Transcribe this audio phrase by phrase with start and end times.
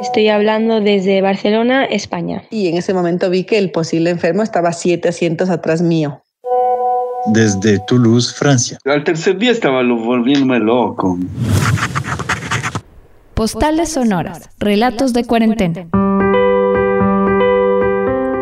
[0.00, 2.42] Estoy hablando desde Barcelona, España.
[2.50, 6.22] Y en ese momento vi que el posible enfermo estaba siete asientos atrás mío.
[7.26, 8.78] Desde Toulouse, Francia.
[8.86, 11.18] Al tercer día estaba volviéndome loco.
[13.34, 15.86] Postales sonoras, relatos de cuarentena.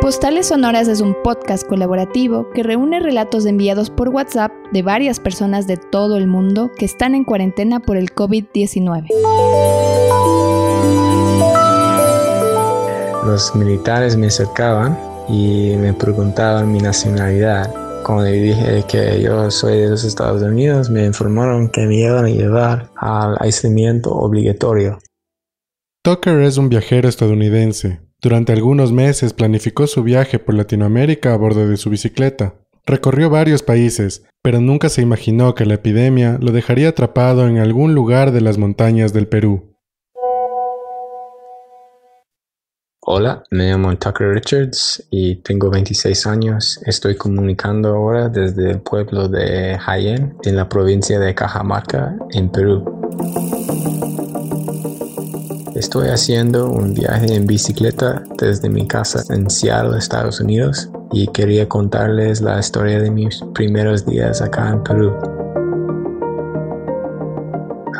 [0.00, 5.68] Postales Sonoras es un podcast colaborativo que reúne relatos enviados por WhatsApp de varias personas
[5.68, 9.06] de todo el mundo que están en cuarentena por el COVID-19.
[13.30, 14.98] Los militares me acercaban
[15.28, 17.72] y me preguntaban mi nacionalidad.
[18.04, 22.24] Cuando le dije que yo soy de los Estados Unidos, me informaron que me iban
[22.24, 24.98] a llevar al aislamiento obligatorio.
[26.02, 31.66] Tucker es un viajero estadounidense durante algunos meses planificó su viaje por Latinoamérica a bordo
[31.66, 32.54] de su bicicleta.
[32.84, 37.94] Recorrió varios países, pero nunca se imaginó que la epidemia lo dejaría atrapado en algún
[37.94, 39.69] lugar de las montañas del Perú.
[43.12, 46.80] Hola, me llamo Tucker Richards y tengo 26 años.
[46.86, 52.84] Estoy comunicando ahora desde el pueblo de Jaén, en la provincia de Cajamarca, en Perú.
[55.74, 61.68] Estoy haciendo un viaje en bicicleta desde mi casa en Seattle, Estados Unidos, y quería
[61.68, 65.39] contarles la historia de mis primeros días acá en Perú.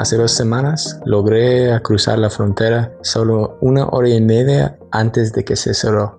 [0.00, 5.56] Hace dos semanas logré cruzar la frontera solo una hora y media antes de que
[5.56, 6.18] se cerró.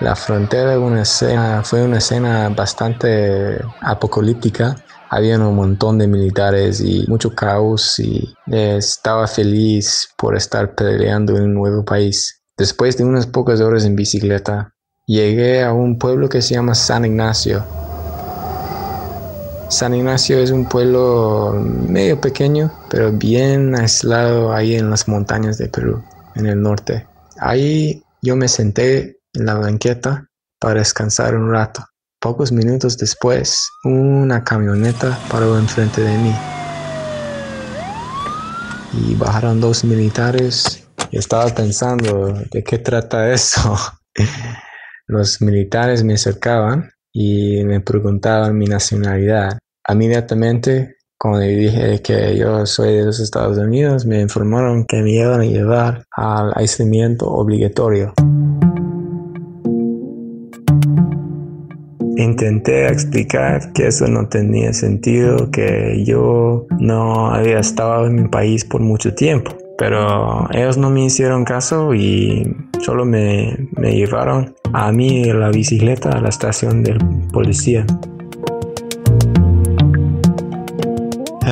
[0.00, 0.72] La frontera
[1.62, 4.74] fue una escena bastante apocalíptica
[5.08, 11.44] había un montón de militares y mucho caos y estaba feliz por estar peleando en
[11.44, 12.42] un nuevo país.
[12.56, 14.74] Después de unas pocas horas en bicicleta,
[15.06, 17.81] llegué a un pueblo que se llama San Ignacio.
[19.72, 25.70] San Ignacio es un pueblo medio pequeño, pero bien aislado ahí en las montañas de
[25.70, 27.06] Perú, en el norte.
[27.38, 30.28] Ahí yo me senté en la banqueta
[30.60, 31.86] para descansar un rato.
[32.20, 36.34] Pocos minutos después, una camioneta paró enfrente de mí.
[38.92, 40.86] Y bajaron dos militares.
[41.10, 43.74] Y estaba pensando, ¿de qué trata eso?
[45.06, 49.61] Los militares me acercaban y me preguntaban mi nacionalidad.
[49.88, 55.40] Inmediatamente, cuando dije que yo soy de los Estados Unidos, me informaron que me iban
[55.40, 58.14] a llevar al aislamiento obligatorio.
[62.16, 68.64] Intenté explicar que eso no tenía sentido, que yo no había estado en mi país
[68.64, 74.92] por mucho tiempo, pero ellos no me hicieron caso y solo me, me llevaron a
[74.92, 76.96] mí la bicicleta a la estación de
[77.32, 77.84] policía.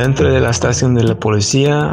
[0.01, 1.93] Dentro de la estación de la policía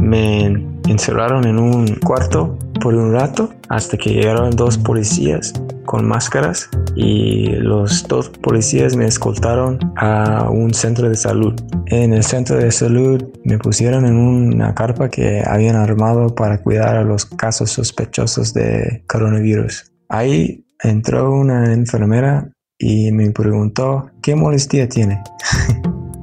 [0.00, 0.44] me
[0.86, 5.52] encerraron en un cuarto por un rato hasta que llegaron dos policías
[5.84, 11.60] con máscaras y los dos policías me escoltaron a un centro de salud.
[11.86, 16.94] En el centro de salud me pusieron en una carpa que habían armado para cuidar
[16.94, 19.90] a los casos sospechosos de coronavirus.
[20.08, 25.20] Ahí entró una enfermera y me preguntó qué molestia tiene.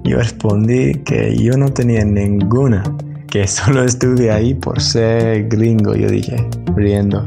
[0.09, 2.84] yo respondí que yo no tenía ninguna
[3.30, 6.36] que solo estuve ahí por ser gringo, yo dije,
[6.75, 7.24] riendo.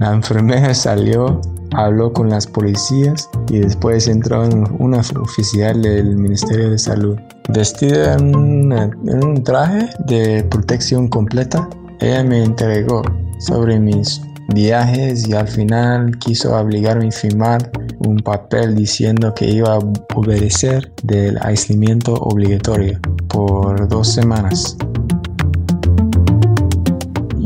[0.00, 1.40] La enfermera salió,
[1.72, 7.16] habló con las policías y después entró en una oficial del Ministerio de Salud.
[7.50, 11.68] Vestida en, un traje de protección completa,
[12.00, 13.02] ella me entregó
[13.38, 14.20] sobre mis
[14.52, 17.70] viajes y al final quiso obligarme a firmar
[18.06, 19.78] un papel diciendo que iba a
[20.14, 24.76] obedecer del aislamiento obligatorio por dos semanas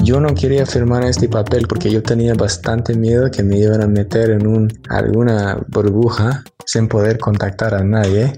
[0.08, 3.86] yo no quería firmar este papel porque yo tenía bastante miedo que me iban a
[3.86, 8.32] meter en un, alguna burbuja sin poder contactar a nadie.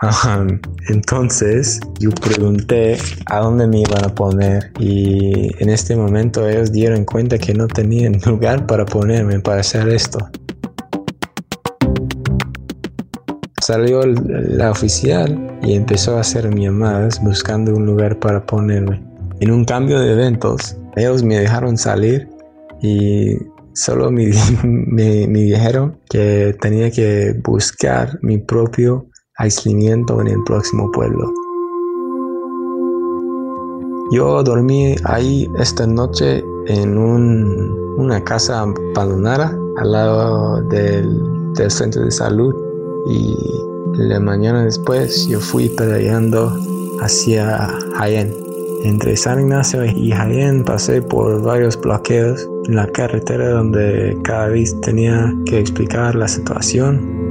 [0.88, 7.04] Entonces yo pregunté a dónde me iban a poner y en este momento ellos dieron
[7.04, 10.20] cuenta que no tenían lugar para ponerme para hacer esto.
[13.62, 19.00] Salió la oficial y empezó a hacer llamadas buscando un lugar para ponerme.
[19.38, 22.28] En un cambio de eventos, ellos me dejaron salir
[22.80, 23.36] y
[23.72, 24.32] solo me,
[24.64, 29.06] me, dijeron que tenía que buscar mi propio
[29.36, 31.32] aislamiento en el próximo pueblo.
[34.10, 42.10] Yo dormí ahí esta noche en una casa abandonada al lado del, del, centro de
[42.10, 42.61] salud
[43.06, 43.36] y
[43.94, 46.56] la mañana después yo fui peleando
[47.00, 48.34] hacia Jaén.
[48.84, 54.78] Entre San Ignacio y Jaén pasé por varios bloqueos en la carretera donde cada vez
[54.80, 57.22] tenía que explicar la situación.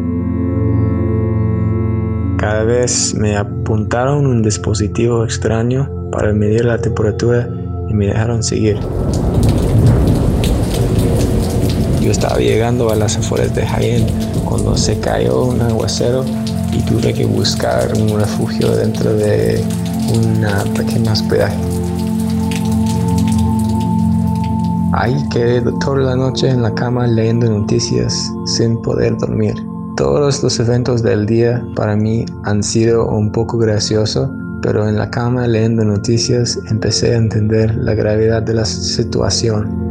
[2.38, 7.50] Cada vez me apuntaron un dispositivo extraño para medir la temperatura
[7.90, 8.78] y me dejaron seguir.
[12.02, 16.26] Yo estaba llegando a las afueras de Jaén cuando se cayó un aguacero
[16.74, 19.64] y tuve que buscar un refugio dentro de
[20.14, 21.58] una pequeña hospedaje.
[24.92, 29.56] Ahí quedé toda la noche en la cama leyendo noticias sin poder dormir.
[29.96, 34.30] Todos los eventos del día para mí han sido un poco graciosos,
[34.62, 39.90] pero en la cama leyendo noticias empecé a entender la gravedad de la situación.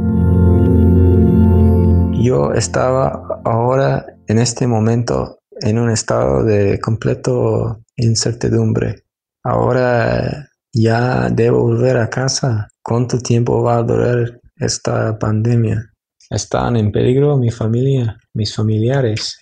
[2.23, 9.03] Yo estaba ahora en este momento en un estado de completo incertidumbre.
[9.43, 12.69] Ahora ya debo volver a casa.
[12.81, 15.85] ¿Cuánto tiempo va a durar esta pandemia?
[16.31, 19.41] ¿Están en peligro mi familia, mis familiares?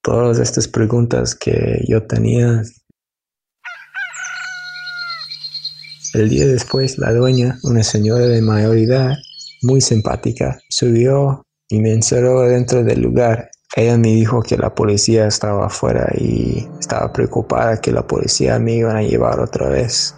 [0.00, 2.62] Todas estas preguntas que yo tenía.
[6.14, 9.18] El día después, la dueña, una señora de mayoría,
[9.62, 15.26] muy simpática, subió y me encerró dentro del lugar ella me dijo que la policía
[15.26, 20.16] estaba afuera y estaba preocupada que la policía me iban a llevar otra vez.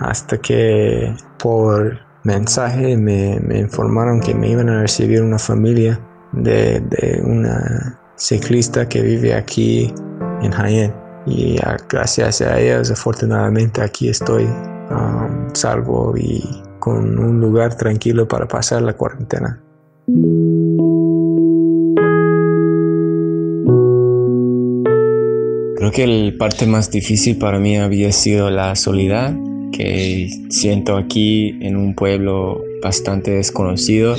[0.00, 6.00] Hasta que por mensaje me, informaron que me iban a recibir una familia
[6.32, 9.94] de, una ciclista que vive aquí
[10.42, 10.92] en Jaén.
[11.26, 11.56] Y
[11.88, 14.44] gracias a ellos, afortunadamente, aquí estoy
[14.90, 16.42] um, salvo y
[16.80, 19.60] con un lugar tranquilo para pasar la cuarentena.
[25.76, 29.34] Creo que la parte más difícil para mí había sido la soledad
[29.72, 34.16] que siento aquí en un pueblo bastante desconocido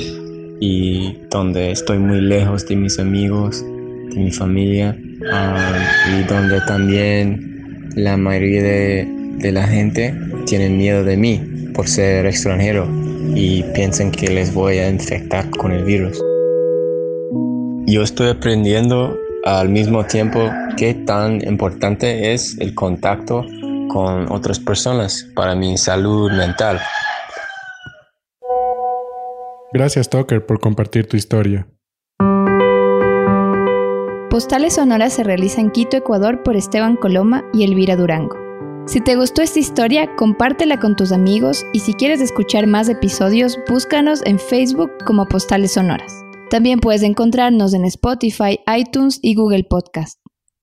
[0.60, 4.96] y donde estoy muy lejos de mis amigos, de mi familia
[5.32, 5.78] ah,
[6.10, 10.14] y donde también la mayoría de la gente
[10.46, 11.40] tiene miedo de mí
[11.74, 12.86] por ser extranjero
[13.34, 16.22] y piensan que les voy a infectar con el virus.
[17.86, 23.44] Yo estoy aprendiendo al mismo tiempo qué tan importante es el contacto
[23.88, 26.80] con otras personas para mi salud mental.
[29.72, 31.66] Gracias, Tucker, por compartir tu historia.
[34.30, 38.41] Postales Sonoras se realiza en Quito, Ecuador por Esteban Coloma y Elvira Durango.
[38.84, 43.58] Si te gustó esta historia, compártela con tus amigos y si quieres escuchar más episodios,
[43.68, 46.24] búscanos en Facebook como Postales Sonoras.
[46.50, 50.21] También puedes encontrarnos en Spotify, iTunes y Google Podcast.